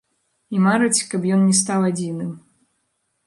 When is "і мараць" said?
0.55-1.05